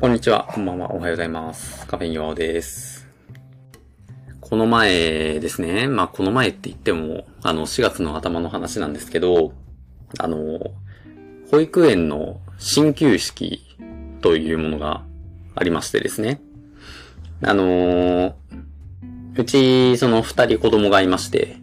[0.00, 1.86] こんにちは、こんばんは、おはようございます。
[1.86, 3.06] カフェインヨアです。
[4.40, 9.52] この前ですね、まあこの前って言っても、あの4月の頭の話なんですけど、
[10.18, 10.58] あの、
[11.50, 13.76] 保育園の新旧式
[14.22, 15.02] というものが
[15.54, 16.40] ありましてですね。
[17.42, 18.34] あの
[19.36, 21.58] うちその二人子供がいまして、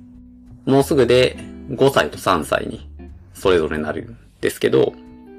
[0.68, 1.40] もうすぐで
[1.72, 2.88] 5歳と3歳に
[3.34, 4.94] それぞれなるんですけど、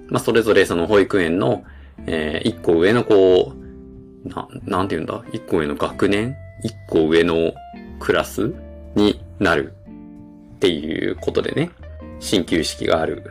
[0.08, 1.62] まあそれぞれその保育園の
[2.06, 5.24] えー、一個上のこう、な、なんて言うんだ？
[5.32, 6.36] 一個上の学年？
[6.62, 7.52] 一個上の
[8.00, 8.54] クラス
[8.94, 9.74] になる
[10.56, 11.70] っていうことでね、
[12.20, 13.24] 新旧式がある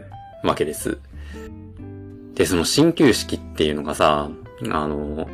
[0.44, 0.98] わけです。
[2.36, 4.30] で、その新旧式っていうのがさ、
[4.70, 5.28] あの、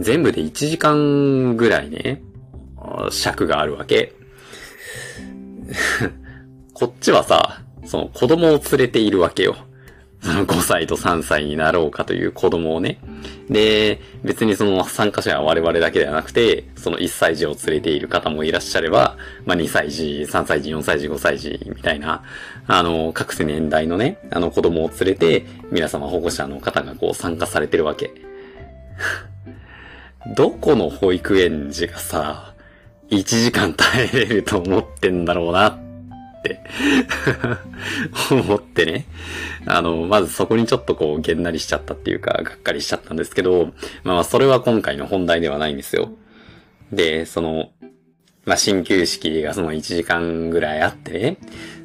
[0.00, 2.22] 全部で1時間ぐらいね、
[3.10, 4.14] 尺があるわけ。
[6.72, 9.56] こっちはさ、その子供を連れているわけよ。
[10.20, 12.98] その5歳と3歳になろうかという子供をね。
[13.48, 22.24] で、別にその参加者は我々だけではなくて、その1歳児を連れている方もいらっしゃれば、まあ2歳児、3歳児、4歳児、5歳児みたいな、
[22.66, 28.12] あの、各世年代のね、あの子供を連れて、皆様保護者の方がこう参加されてるわけ。
[30.34, 32.54] どこの保育園児がさ、
[33.10, 35.87] 1時間耐えれると思ってんだろうなっ
[38.30, 39.06] 思ってね。
[39.66, 43.72] あの、まずそこにちょっとこう、げんなりしちゃったっていうか、がっかりしちゃったんですけど、
[44.04, 46.10] まあそれは今回の本題ではないんですよ。
[46.92, 47.70] で、その、
[48.44, 51.36] まあ新旧式がその1時間ぐらいあってね、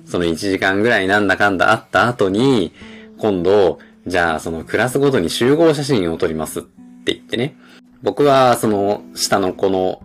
[0.05, 2.73] その1時間ぐらいなんだかんだあった後に、
[3.17, 7.55] 今度、じゃあそのクラスごとに集合写真を撮りますって言ってね、
[8.01, 10.01] 僕はその下の子の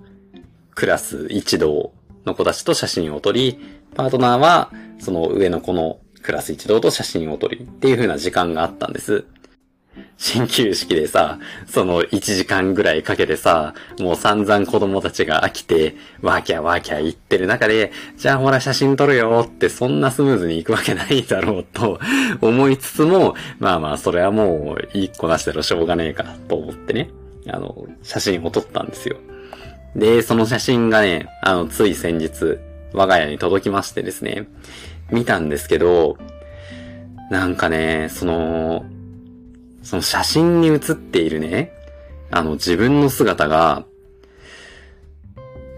[0.75, 1.93] クラス一同
[2.25, 3.59] の子たちと写真を撮り、
[3.95, 9.25] パートナーは、その上の子のクラス一同と写真を撮りっていう風な時間があったんです。
[10.17, 22.01] 新旧式でさ、その1時間ぐらいかけてさ、もう散々子供たちが飽きて、ワーキャーワーキャー言ってる中で、じゃあほら写真撮るよってそんなスムーズに行くわけないだろうと
[22.41, 27.11] 思いつつも、まあまあそれはもういい子なしだろしょうがねえかと思ってね、
[27.47, 29.17] あの、写真を撮ったんですよ。
[29.95, 32.59] で、その写真がね、あの、つい先日、
[32.93, 34.49] 我が家に届きましてですね、
[35.11, 36.19] 見たんですけど、
[37.31, 38.85] なんかね、その、
[39.83, 41.73] その写真に写っているね、
[42.31, 43.85] あの自分の姿が、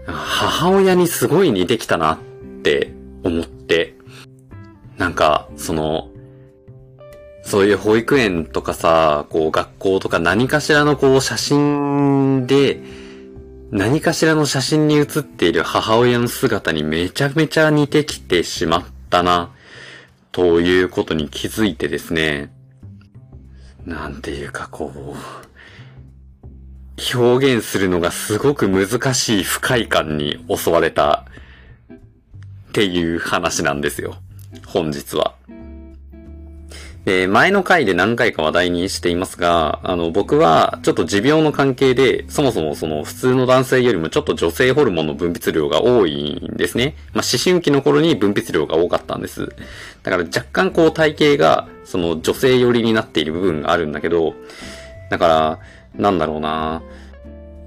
[0.05, 2.19] 母親にすごい似てきたなっ
[2.63, 3.95] て思って、
[4.97, 6.09] なんか、その、
[7.43, 12.79] そういう保育園とかさ、こう学校とか何かしらのこう写真で、
[13.71, 19.51] 何かしらの写真に写っている母親の姿にめちゃめちゃ似てきてしまったな、
[20.33, 22.51] ということに気づいてですね、
[23.85, 25.15] なんていうかこう、
[27.17, 31.25] 表現するのがすごく難しい不快感に襲われた
[31.93, 31.97] っ
[32.73, 34.17] ていう話なんですよ。
[34.67, 35.35] 本日は。
[37.07, 46.95] えー、前の回で何回か話題にしていますが、あの、僕はちょっと持病の関係で、そもそもその普通の男性よりもちょっと女性ホルモンの分泌量が多いんですね。
[47.13, 49.47] まあ、思春期の頃に分泌量が多かったんです。
[50.03, 54.35] だから若干こう体型が、その女性寄りになっている部分があるんだけど、
[55.09, 55.59] だから、
[55.95, 56.81] なんだろうな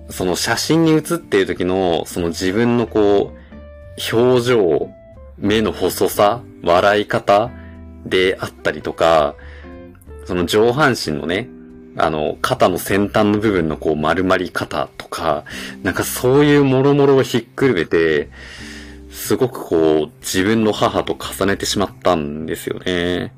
[0.09, 4.91] その写真に写っている時の、その自分のこう、表情、
[5.39, 7.51] 目の細さ、笑い方、
[8.05, 9.35] であったりとか、
[10.25, 11.49] その上半身のね、
[11.97, 15.45] あの、肩の先端の部分のこう丸まり方とか、
[15.83, 18.31] なんかそういうもろもろをひっくるめて、
[19.11, 23.33] すごくこう自分の母と重ねてしまったんですよね。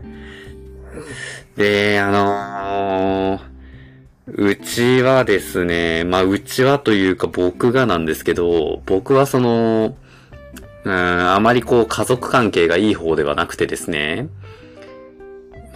[1.57, 9.97] で、あのー、うちはですね、まあうちはというか僕がなんですけど、僕はその、
[10.85, 14.29] うん、あまりこう家族関係がいい方ではなくてですね、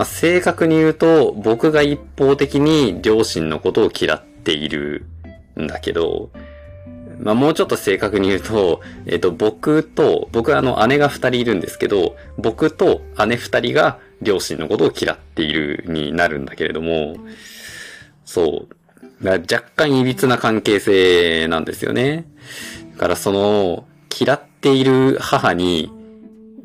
[0.01, 5.05] まあ、正確に言うと、僕が一方的に両親のことを嫌っている
[5.61, 6.31] んだけど、
[7.19, 17.19] まあ、もうちょっと正確に言うと、えっ、と、僕と、僕はあの姉が二人いるんですけど、僕と姉二人が両親のことを嫌っているになるんだけれども、
[18.25, 18.75] そう。
[19.23, 22.25] 若干歪な関係性なんですよね。
[22.95, 23.85] だからその、
[24.19, 25.93] 嫌っている母に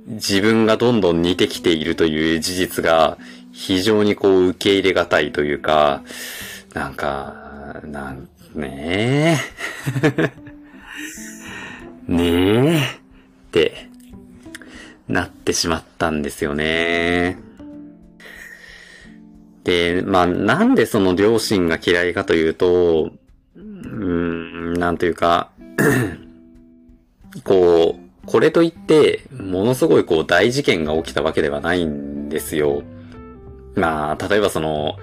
[0.05, 3.17] 自分がどんどん似てきているという事実が
[3.51, 6.03] 非常にこう受け入れがたいというか、
[6.73, 9.37] なんか、なんね
[10.07, 10.31] え。
[12.11, 12.23] ね
[12.67, 13.05] え。
[13.47, 13.89] って
[15.07, 17.37] なってしまったんですよね。
[19.63, 23.11] で、まあ、なんでその両親が嫌いかというと、
[23.55, 25.49] うーん、なんというか、
[27.43, 32.83] こう、これといって、ものすごいこう大事件が起きたわけではないんですよ。
[33.75, 34.98] まあ、例えばその、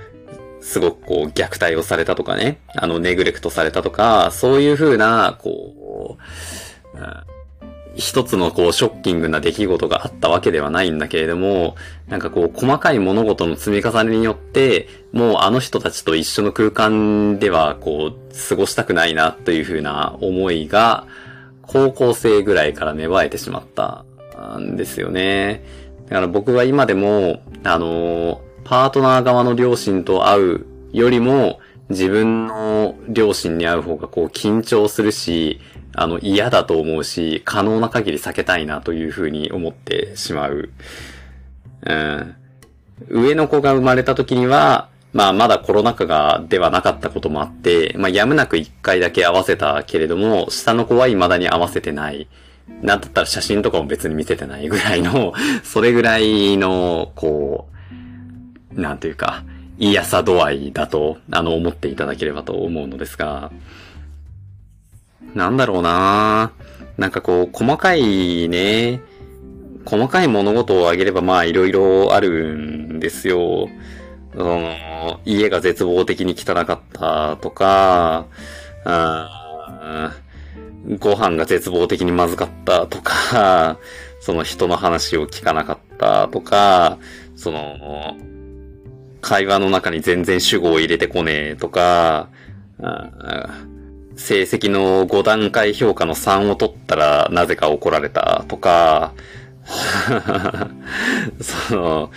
[0.60, 6.22] すごくこう虐待をされたとかね、あのネグレクトされたとか、そういう風な、こう、
[7.94, 11.76] 一つのこうショッキングな出来事があったわけではないんだけれども、
[12.08, 21.06] なんかこう細かい物事の積み重ねによって、もうあの人たちと一緒の空間ではこう過ごしたくないなという風な思いが、
[21.72, 24.04] 高校生ぐらいから芽生えてしまった
[24.58, 25.64] んですよね。
[26.08, 35.60] だから僕は今でも、あの、パートナー側の両親と会うよりも、自分の両親に会う方がこう緊張するし、
[35.94, 40.70] あの嫌だと思うし、可能な限り避けたいなというふうに思ってしまう。
[41.86, 42.34] うん。
[43.08, 52.28] 上の子が生まれた時には、まあまだコロナ禍がではなかったこともあって、まあやむなく一回だけ合わせたけれども、下の子は未だに合わせてない。
[52.80, 57.68] なんだったら写真とかも別に見せてないぐらいの、 それぐらいの、こ
[58.74, 59.44] う、なんというか、
[59.78, 63.50] 嫌さ度合いだと、あの、思っていただければと思うのですが、
[65.34, 66.52] なんだろうな
[66.98, 69.00] なんかこう、細かいね、
[69.84, 73.68] 細かい物事を挙げればまあいろいろあるんですよ。
[74.34, 78.26] その、家が絶望的に汚かったとか、
[80.98, 83.78] ご飯が絶望的にまずかったとか、
[84.20, 86.98] その人の話を聞かなかったとか、
[87.36, 88.16] その、
[89.20, 92.28] 会話の中に全然主語を入れてこねえとか、
[94.16, 99.12] 成績の5段階評価の3を取ったらなぜか怒られたとか、
[101.40, 102.10] その、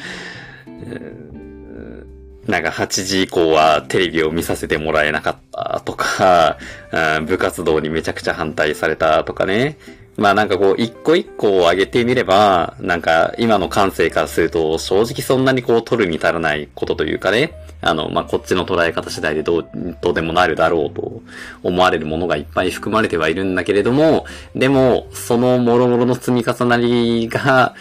[2.48, 6.58] なんか8時以降はテレビを見させてもらえなかったとか、
[7.26, 9.78] 部活動にめちゃくちゃ反対されたとかね。
[10.18, 17.54] まあなんかこう、一個一個を上げてみれば、なんか今の感性からすると正直そんなにこう取るに足らないことというかね。
[17.82, 19.70] あの、まあ、こっちの捉え方次第でどう、
[20.02, 21.22] どうでもなるだろうと
[21.62, 24.26] 思われるものがいっぱい含まれてはいるんだけれども、
[24.56, 27.76] でも、その諸々の積み重なりが、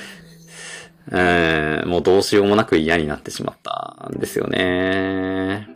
[1.17, 5.69] えー、もうどうしようもなく嫌になってしまったんですよね。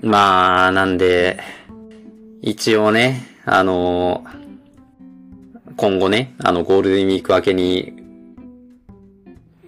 [0.00, 1.40] まあ、なんで、
[2.40, 4.24] 一応ね、あの、
[5.76, 7.94] 今後ね、あの、ゴールデンウィーク明けに、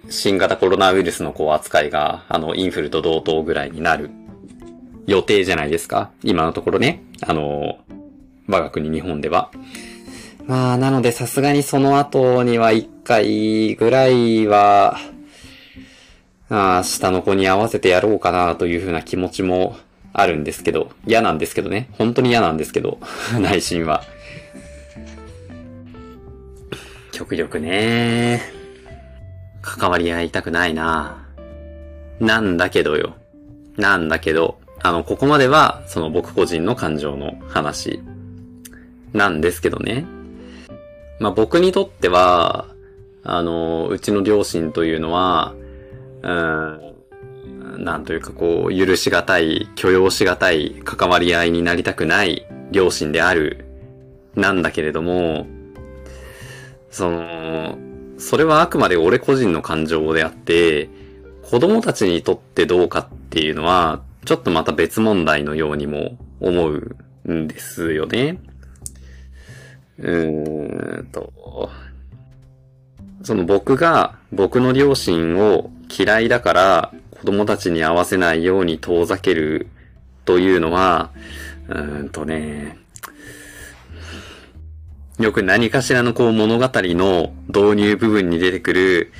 [0.09, 4.09] 新型コロナウイルスのこう扱いが、あの、インフルと同等ぐらいになる
[5.05, 6.11] 予定じゃないですか。
[6.23, 7.03] 今のところね。
[7.21, 7.79] あの、
[8.47, 9.51] 我が国日本では。
[10.45, 14.97] まあ、なのでさすがにその後には一回ぐらいは、
[16.49, 19.77] あ下の子に合わせてやろうかなというふうな気持ちも
[20.11, 21.89] あるんですけど、嫌なんですけどね。
[21.93, 22.99] 本当に嫌なんですけど、
[23.39, 24.03] 内心は。
[27.13, 28.41] 極力ね、
[29.61, 31.25] 関わり合いたくないな
[32.19, 33.15] なんだけどよ。
[33.77, 38.01] なんだけど、あの、ここまでは、その僕個人の感情の話、
[39.13, 40.05] なんですけどね。
[41.19, 42.67] まあ、僕にとっては、
[43.29, 45.53] あの、うちの両親というのは、
[46.23, 53.65] うん、なんというかこう、許しがたい、許容しがたい関わり合いになりたくない両親である、
[54.35, 55.45] なんだけれども、
[56.89, 57.77] その、
[58.17, 60.89] それはあくまで俺個人の感情であって、
[61.43, 68.39] 子供たちにとってどうかっていうのは、ちょっとまた別問題のようにも思うんですよね。
[69.99, 71.33] うーんと、
[73.27, 79.67] その僕が僕の両親を嫌いだから子供たちに合わせないように遠ざける
[80.23, 81.11] というのは、
[81.67, 82.77] うーんとね、
[85.19, 89.11] よく何かしらのこう物語の導入部分に出てくる、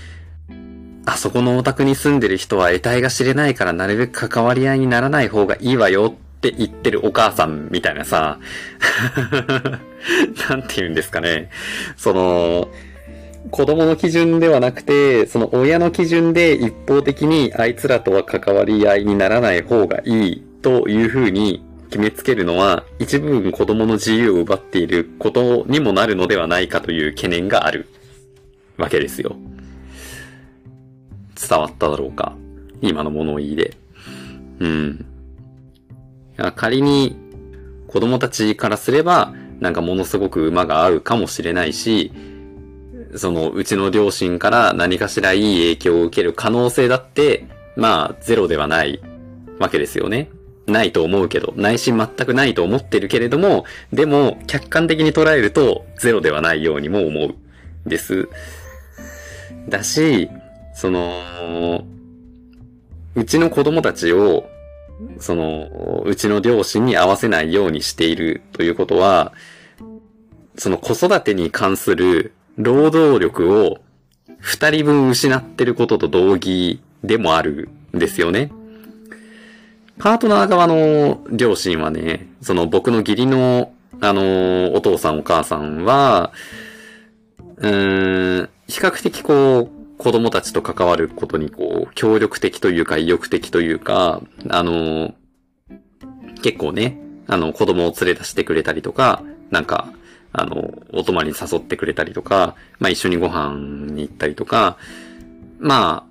[1.05, 8.39] あそこのお宅に住んでる人は得体が知れないからなるべく関わり合いにならない方がいいわよって言ってるお母さんみたいなさ、
[10.49, 11.49] なんて言うんですかね。
[11.97, 12.69] その、
[13.51, 27.87] 子供の基準ではなくて、その親の基準で一方的にあいつらとは関わり合いにならない方がいいというふうに決めつけるのは、一部分子供の自由を奪っていることにもなるのではないかという懸念がある
[28.77, 29.35] わけですよ。
[31.39, 32.35] 伝わっただろうか？
[32.81, 33.77] 今の物言いで。
[34.59, 35.05] うん。
[36.55, 37.15] 仮に
[37.87, 42.11] 子供たちからすれば、なんかものすごく馬が合うかもしれないし、
[43.15, 47.45] その、うちの両親から何かしらいい影響を受ける可能性だって、
[47.75, 48.99] まあ、ゼロではない
[49.59, 50.29] わけですよね。
[50.65, 57.35] ないと思うけど、内心全くないと思ってるけれども、でも、客観的に捉えると、ゼロではないようにも思う。
[57.87, 58.27] です。
[59.69, 60.29] だし、
[60.75, 61.83] その、
[63.15, 64.49] うちの子供たちを、
[65.19, 69.33] その、うちの両親に合わせないようにしているということは、
[70.57, 73.79] その子育てに関する労働力を
[74.39, 78.51] 二人分失ってることと同義でもあるんですよね。
[79.99, 83.71] パートナー側の両親はね、その僕の義理の、
[84.01, 86.31] あの、お父さんお母さんは、
[87.57, 95.15] うーん、比較的こう、子供たちと関わることにこう、協力的というか意欲的というか、あの、
[96.43, 99.91] 結構ね、あの、子供を連れ出してくれたりとか、なんか、
[100.37, 104.77] あの、お泊まりに誘ってくれたりとか、まあ一緒にご飯に行ったりとか、
[105.59, 106.07] まあ、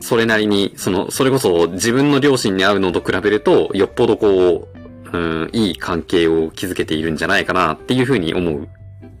[0.00, 4.68] それなりに、その、それこそ自分の両親に会うのと比べると、よっぽどこ
[5.12, 8.68] う、うん、いい関係を築けているんじゃないかなっていうふうに思う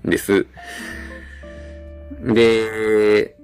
[0.06, 0.46] んです。
[2.20, 3.36] で、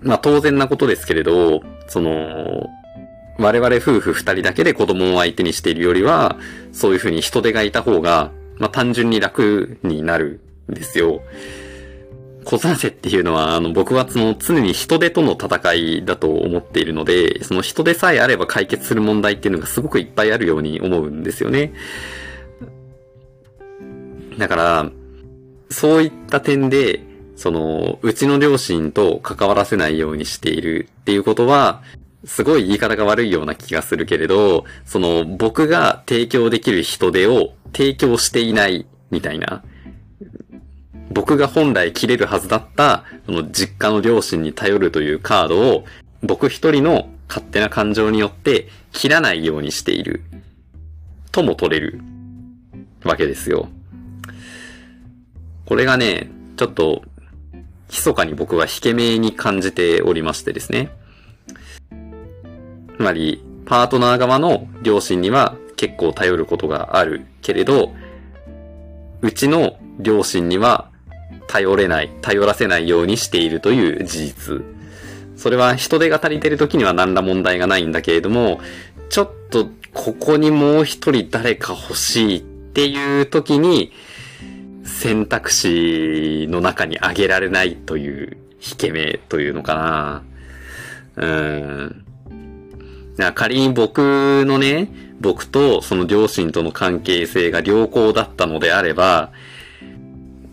[0.00, 2.66] まあ当然なことですけれど、その、
[3.38, 6.38] 我々夫婦二人だけで子供を相手にしているよりは、
[6.72, 11.22] そういうふうに人手がいた方が、まあ単純に楽になるんですよ。
[12.44, 21.74] 子育てっていうのは、あの、僕はその常に人手との戦いだと思っているので、その人手さえあれば解決する問題っていうのがすごくいっぱいあるように思うんですよね。
[24.38, 24.90] だから、
[25.68, 27.02] そういった点で、
[27.36, 31.82] その、うちの両親と関わらせないようにしているっていうことは、
[32.28, 39.64] すごい言い方が悪いような気がするけれど、その、僕が提供できる人手を提供していないみたいな。
[41.10, 45.84] 僕が本来切れるはずだった、その実家の両親に頼るというカードを、
[46.22, 50.22] 僕一人の勝手な感情によって切らないようにしている。
[51.32, 51.98] とも取れる
[53.04, 53.70] わけですよ。
[55.64, 57.02] これがね、ちょっと
[57.88, 60.90] 密かに僕は引け目に感じておりましてですね。
[62.98, 67.92] つまり、パートナー側の両親には結構頼ることがあるけれど、
[69.22, 70.90] うちの両親には
[71.46, 74.64] 頼れない、頼らせないようにしているという事実。
[75.36, 78.58] それは人手が足りてる時には何ら問題がないんだけれども、
[79.10, 83.92] ちょっとここにもう一人誰か欲しいっていう時に、
[84.82, 90.24] 選択肢の中に挙げられないという引け目というのか
[91.16, 91.24] な。
[91.24, 92.04] うん。
[93.34, 94.88] 仮に僕のね、
[95.20, 99.32] 僕とその両親との関係性が良好だったのであれば、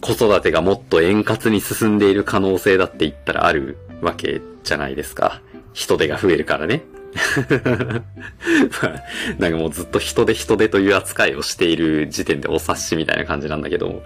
[0.01, 5.41] 子育てがもっと円滑に進んでいる可能性だって言ったらあるわけじゃないですか。
[5.73, 6.83] 人手が増えるからね。
[9.39, 14.03] なんかもうずっと人で人でという扱いをしている時点でお察しみたいな感じなんだけど、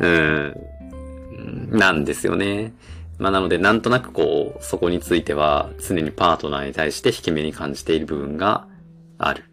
[0.00, 0.54] うん、
[1.70, 2.72] なんですよね。
[3.18, 8.66] まあなのでなんとなくこう、そこについては常にパートナーに対して引き目に感じている部分が
[9.18, 9.44] ある。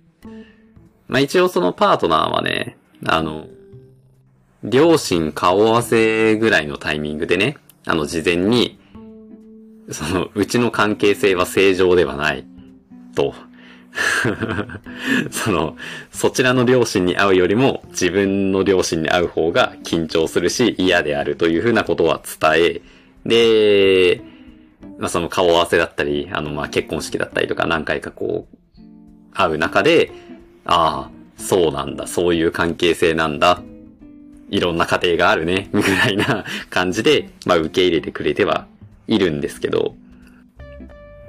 [1.08, 3.48] まあ一応そのパートナーはね、あの、
[4.64, 8.80] 両親顔合わせぐらいのタイミングでね、あの事前に、
[9.92, 12.46] その、うちの関係性は正常ではない。
[13.16, 13.34] と、
[15.30, 15.76] その、
[16.12, 22.82] そちらの両親に会うよりも自分の両親に会う方が緊張するし嫌であるというふうなことは伝え、
[23.26, 24.22] で、
[25.00, 28.84] まあその顔合わせだったり、あのまあ結婚式だったりとか何回かこう、
[29.34, 30.12] 会う中で、
[30.66, 33.62] ああ、そうなんだ、そういう関係性なんだ、
[34.50, 38.68] いろんな家庭があるね、ぐらいな感じで、まあ受け入れてくれては
[39.08, 39.96] いるんですけど、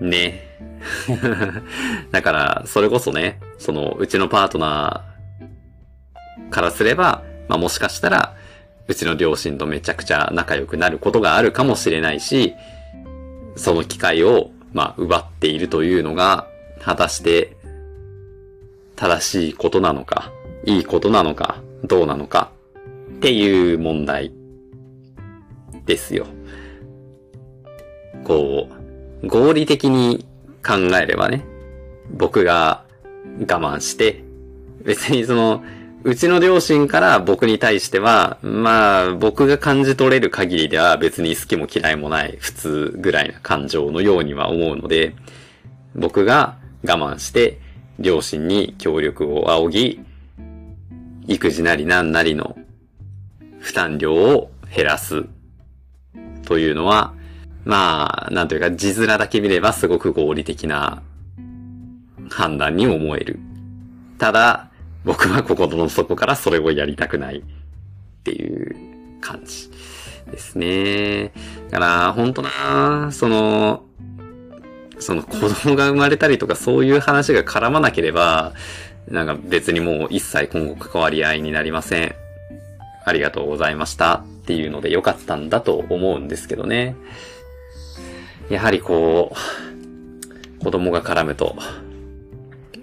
[0.01, 0.43] ね。
[2.13, 8.37] だから、それこそね、その、うちのパートナーからすれば、まあもしかしたら、
[8.87, 12.55] うちの両親とめちゃくちゃ仲良くなることがあるかもしれないし、
[13.57, 16.49] その機会を、まあ、奪っているというのが、
[16.81, 17.57] 果たして、
[18.97, 20.33] 正しいことなのか、
[20.65, 22.51] いいことなのか、どうなのか、
[23.17, 24.33] っていう問題、
[25.87, 26.27] ですよ。
[28.25, 28.69] こ
[29.23, 30.27] う、合理的に
[30.67, 31.45] 考えればね、
[32.11, 32.85] 僕が
[33.41, 34.23] 我慢して、
[34.83, 35.63] 別にその、
[36.07, 45.17] うちの両親から僕に対しては、まあ、僕が感じ取れる限りでは別に好きも嫌いもない普通ぐらいな感情のようには思うので、
[45.95, 47.59] 僕が我慢して
[47.99, 50.05] 両親に協力を仰ぎ、
[51.27, 52.55] 育児なり何なりの
[53.61, 55.25] 負担量を減らす
[56.45, 57.15] というのは、
[57.65, 61.03] まあ、なんというか、字面だけ見ればすごく合理的な
[62.29, 63.41] 判断に思える。
[64.19, 64.69] ただ、
[65.05, 67.43] 僕は心の底からそれをやりたくないっ
[68.25, 68.75] ていう
[69.21, 69.71] 感じ
[70.31, 71.33] ですね。
[71.71, 73.85] だから、本当な、その、
[74.99, 78.53] その子供が生まれたりとかそういう話が絡まなければ、
[79.09, 82.15] なんか別にもう一切今後関わり合いになりません。
[83.05, 86.97] ありがとうございましたっていうので良かったんだと思うんですけどね。
[88.49, 89.35] やはりこ
[90.61, 91.57] う、子供が絡むと、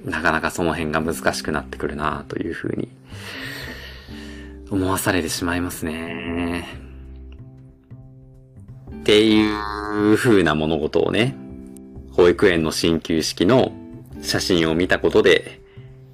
[0.05, 2.89] なかなかその辺が難しくなってくるなというふうに
[4.69, 6.67] 思わされてしまいますね。
[9.01, 11.35] っていう風な物事をね、
[12.11, 13.71] 保育園の進級式の
[14.21, 15.59] 写真を見たことで、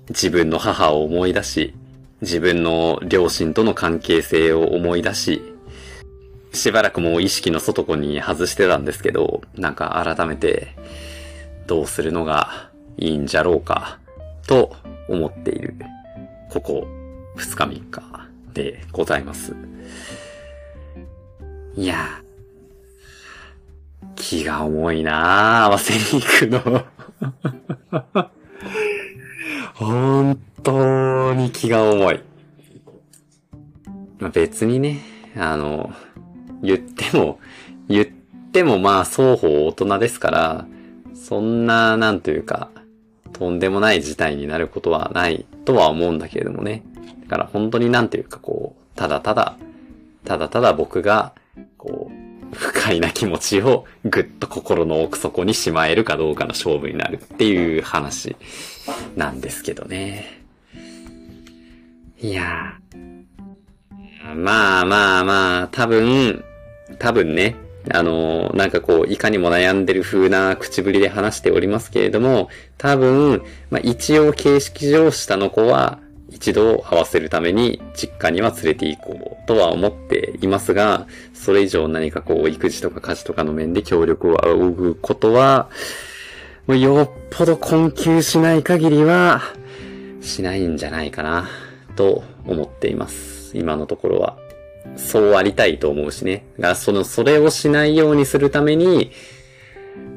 [0.09, 1.73] 自分の母を思い出し、
[2.21, 5.41] 自分の両親との関係性を思い出し、
[6.53, 10.75] しばらくもう意識の外に外してたんですけど、なんか改めて、
[11.67, 13.99] どうするのがいいんじゃろうか、
[14.47, 14.75] と
[15.07, 15.75] 思っている、
[16.49, 16.87] ここ、
[17.35, 18.01] 二日三日
[18.53, 19.55] でございます。
[21.75, 22.21] いや、
[24.15, 26.85] 気が重いなぁ合わせに行くの。
[29.75, 32.21] 本当に気が重い。
[34.33, 35.01] 別にね、
[35.35, 35.91] あの、
[36.63, 37.39] 言っても、
[37.87, 38.05] 言っ
[38.51, 40.67] てもまあ双方大人ですから、
[41.13, 42.69] そんな、なんというか、
[43.37, 46.83] とんでもない事態になることはないとは思うんだけれどもね。
[47.23, 49.57] だから本当になんていうかこう、ただただ、
[50.25, 51.33] ただただ僕が、
[51.77, 58.35] こう、不快な気持ちをぐっと心の奥底にしまえるかどうかの勝負になるっていう話
[59.15, 60.41] なんですけどね。
[62.19, 62.73] いや
[64.35, 66.43] まあまあまあ、多分、
[66.97, 67.55] 多分ね、
[67.91, 85.69] あの、なんかこう、いかにも悩んでる風な口ぶりで話しておりますけれども、多分、まあ一応形式上下の子は、一度会わせるために実家には連れて行こうとは思っていますが、それ以上何かこう育児とか家事とかの面で協力を仰ぐことは、
[86.67, 89.41] もうよっぽど困窮しない限りは、
[90.21, 91.47] しないんじゃないかな、
[91.95, 93.57] と思っています。
[93.57, 94.46] 今のところは。
[94.95, 96.45] そうありたいと思うしね。
[96.59, 99.11] が、その、それをしないようにするために、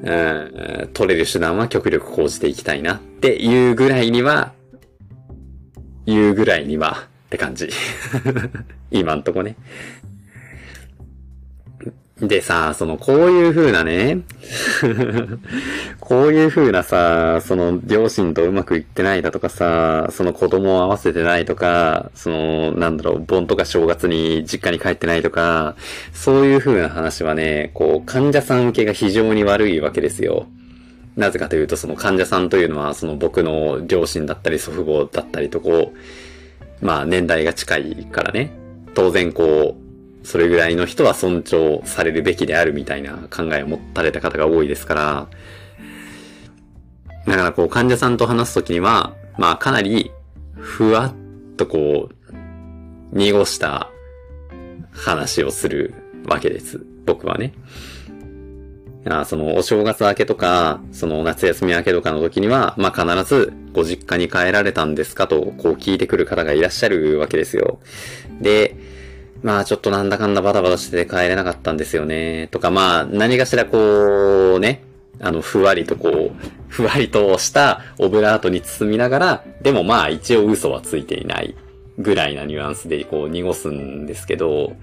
[0.03, 4.53] うん、取れる手段は極力講じていきたいなっていうぐらいには
[6.07, 7.69] 言うぐらいには、って感じ。
[8.91, 9.57] 今んとこね。
[12.21, 14.21] でさ、その、こういう風なね、
[16.01, 25.77] こういう風なさ、その、両親とうまくいってないだとかさ、その子供を合わせてないとか、その、なんだろう、盆とか正月に実家に帰ってないとか、
[26.13, 30.47] そういう風な話はね、こう、患者さん受けが非常に悪いわけですよ。
[31.17, 35.93] なぜかというと、その患者さんというのは、その僕の両親だったり祖父母だったりとこ
[36.83, 38.51] う、まあ年代が近いからね、
[38.95, 39.90] 当然こう、
[40.23, 45.29] それぐらいの人は尊重されるべきであるみたいな考えを持たれた方が多いですから、
[47.27, 50.11] だからこう患者さんと話すときには、まあかなり、
[50.55, 52.15] ふわっとこう、
[53.13, 53.91] 濁した
[54.93, 55.95] 話をする
[56.27, 56.85] わけです。
[57.07, 57.53] 僕はね。
[59.07, 67.81] あその、お正月明けとか、その、夏休み明けとかの時には、まあ、必ず、ご実家に帰られたんですかと、こう聞いてくる方がいらっしゃるわけですよ。
[68.43, 68.77] で、
[69.43, 72.49] まあ、ちょっとなんだかんだバタバタして帰れなかったんですよね。
[72.51, 74.83] とか、まあ、何かしらこう、ね、
[75.19, 76.33] あの、ふわりとこう、
[76.69, 81.55] ふわりとしたオブラートに包みながら、でもまあ、一応嘘はついていない
[81.99, 84.75] ぐらいなニュアンスでこう、濁すんですけど、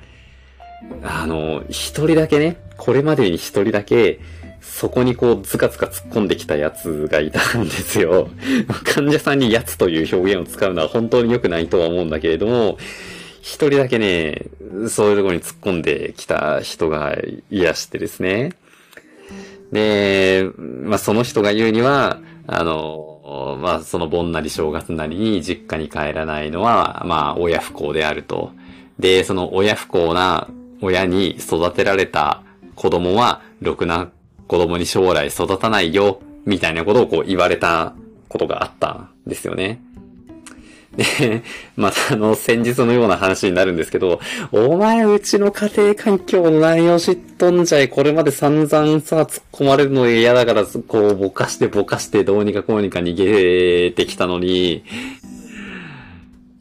[1.03, 4.19] あの、一人だけね、これまでに一人だけ、
[4.61, 8.29] そこにこう、ズカズカ突っ込んできたやつがいたんですよ。
[8.85, 12.77] 患者さんにやつという表現を使うのは本当に良くないとは思うんだけれども、
[13.47, 14.47] 一人だけね、
[14.89, 17.15] そういうところに突っ込んできた人が
[17.49, 18.51] いらしてですね。
[19.71, 28.51] で、まあ、その人が言うには、あの、まあ、その盆なり正月なりに実家に帰らないのは、まあ、親不幸であると。
[28.99, 30.49] で、その親不幸な
[30.81, 32.43] 親に育てられた
[32.75, 34.09] 子供は、ろくな
[34.47, 37.93] 子供に将来育たないよ、みたいなことをこう言われた
[38.27, 39.79] ことがあったんですよね。
[40.97, 41.43] で、
[41.77, 44.19] またあの、先日のような話になるんですけど、
[44.51, 48.69] お前うちの家庭環境の内容知っとんじゃい、これまで散々
[49.01, 54.83] さ、突っ込まれるの嫌だから、こう、ぼかしてぼかしてどうにかこうにか逃げてきたのに、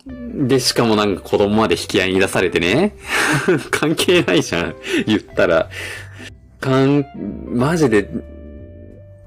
[0.06, 2.94] で、しかもなんか子供まで引き合いに出されてね。
[3.72, 4.74] 関係ないじゃん。
[5.06, 5.70] 言ったら。
[6.60, 7.06] かん、
[7.46, 8.08] マジで、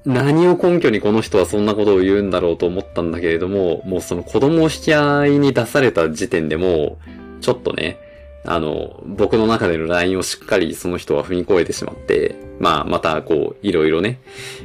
[0.05, 6.97] 何を根拠にこの人はそんなことを言うんだろうと思ったんだけれども、もうその子供を引き合いに出された時点でも
[7.39, 7.99] う、ちょっとね、
[8.45, 14.19] あの、僕の中での LINE をしっかりその人は踏み越えてしまって、まあ、またこう、いろいろね、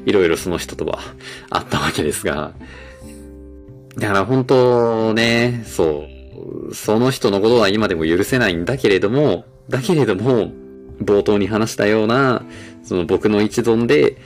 [0.07, 0.99] いろいろその人とは
[1.51, 2.53] あったわけですが、
[3.97, 6.07] だから本当ね、そ
[6.70, 10.53] う、その人のことは今でも許せないんだけれども、だけれども、
[11.03, 12.44] 冒頭に話したような、
[12.85, 14.16] その僕の一存で、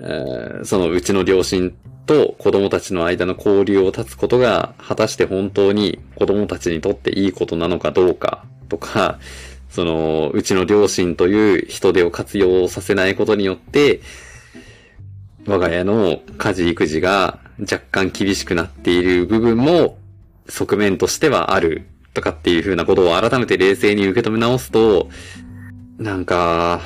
[0.00, 1.74] えそのうちの両親
[2.06, 9.18] と子供たちの間の交流を断つことが果たして本当に子供たちにとっていいことなのかどうかとか、
[9.68, 14.00] そのうちの両親という人手を活用させないことによって、
[15.46, 19.98] 我が家の家事育児が若干厳しくなっている部分も
[20.48, 25.08] 側面としてはあるとかっていう風なことを改めて冷静に受け止め直すと、
[25.98, 26.80] なんか、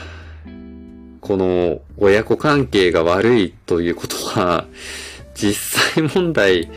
[1.31, 4.67] この親子関係が悪いということは、
[5.33, 6.69] 実際問題、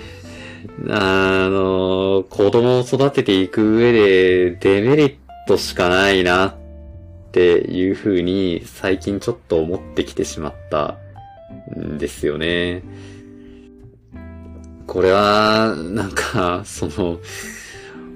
[0.89, 5.15] あの、子供を育てていく上でデメリッ
[5.47, 6.55] トしかないなっ
[7.31, 10.97] ていう風に最近ちょっと思ってきてしまった
[11.75, 12.83] んですよね。
[14.85, 17.17] これは、なんか、その、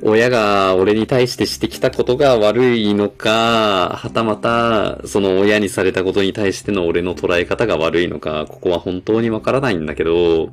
[0.03, 10.51] 親が俺に対してしてきたことが悪いのか、はたまた、その親にされたことに対しての俺の捉え方が悪いのか、ここは本当にわからないんだけど、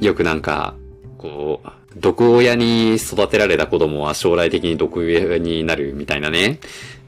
[0.00, 0.74] よくなんか、
[1.18, 6.58] こう、毒親に育てられた子供は将来的に毒親になるみたいなね、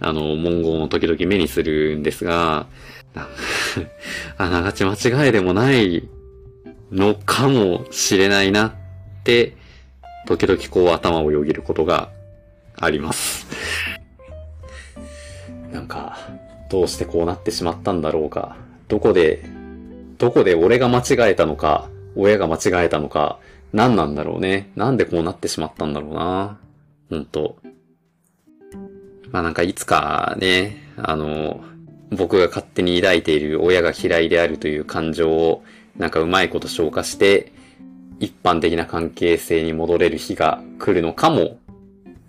[0.00, 2.66] あの、文言を時々目にするんですが、
[4.36, 4.94] あながち間
[5.26, 6.08] 違いでもない
[6.90, 8.72] のかもしれないなっ
[9.24, 9.54] て、
[10.26, 12.10] 時々こう頭をよぎることが
[12.76, 13.46] あります。
[15.72, 16.18] なんか、
[16.70, 18.56] どうしてこうなってしまったんだろうか。
[18.88, 19.44] どこで、
[20.18, 23.38] どこで俺が間違えたのか、親が間違えたのか、
[23.72, 24.70] 何なんだろうね。
[24.76, 26.58] なんでこうなってしまったんだろうな。
[27.10, 27.56] ほんと。
[29.30, 31.64] まあなんかいつかね、あの、
[32.10, 35.64] 僕が勝手に抱いている親が嫌いであるという感情を
[35.96, 37.52] なんかうまいこと消化して、
[38.22, 41.58] 一般的な関係性に戻れる日が来るのかも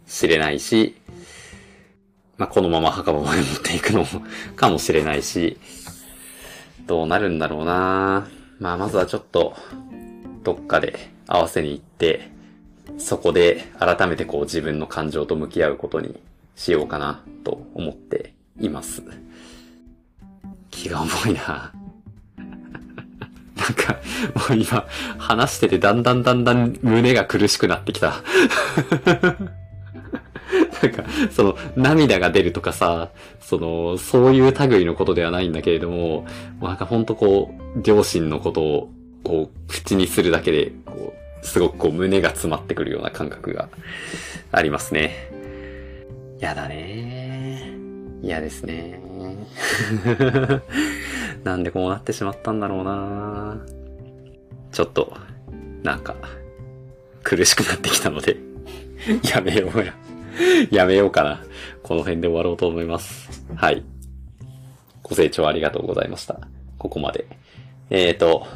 [0.08, 0.96] しれないし、
[2.36, 4.04] まあ、このまま墓場まで持っていくの
[4.56, 5.60] かもしれないし、
[6.88, 8.28] どうなるんだろうな
[8.60, 9.56] まあ、まずはちょっと、
[10.44, 12.32] どっかで合わせに行って、
[12.98, 16.20] そこで改めてこう自分の感情と向き合うことに
[16.56, 19.04] しようかなと思っています。
[20.72, 21.72] 気が重いな
[23.64, 24.00] なんか、
[24.50, 24.86] もう今、
[25.18, 28.16] 話しててだんだんだんだん胸が苦しくなってきた。
[30.84, 36.26] なんか、その、涙が出るとかさ、その、そういう類のことではないんだけれども、
[36.60, 38.90] もなんかほんとこう、両親のことを、
[39.24, 43.70] こう、口にするだけで、こう、すごくこう、胸が詰まってくるような感覚が
[44.52, 45.34] ありますね。
[46.44, 47.72] やだね
[48.22, 49.03] 嫌ですね
[51.44, 53.58] なんでこうなってしまったんだろうな
[54.72, 55.14] ちょっと、
[55.84, 56.16] なんか、
[57.24, 58.38] 苦しくなってきたので
[59.30, 59.94] やめようや。
[60.72, 61.44] やめようかな。
[61.84, 63.46] この辺で終わろうと思います。
[63.56, 63.84] はい。
[65.02, 66.40] ご清聴ありがとうございました。
[66.78, 67.26] ここまで。
[67.90, 68.48] えーと、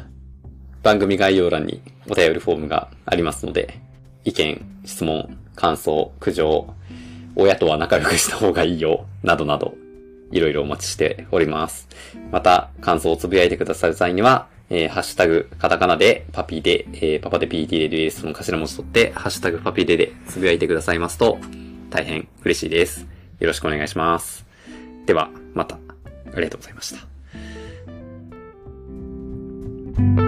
[0.82, 3.78] 番組概要欄にお便りフォームがありますので、
[4.24, 6.74] 意見、質問、感想、苦情、
[7.36, 9.74] 親とは仲良くした方がいいよ、などなど、
[10.30, 11.88] いろいろお待ちしております。
[12.30, 21.38] また、感想をつぶやいてくださる際には、えー、ハッシュタグ、カタカナで、パピーで、えー、パパで PD で DS の頭文字取って、ハッシュタグパピーででつぶやいてくださいますと、
[21.90, 23.06] 大変嬉しいです。
[23.40, 24.44] よろしくお願いします。
[25.06, 25.78] では、また、あ
[26.36, 26.94] りがとうございまし
[30.22, 30.27] た。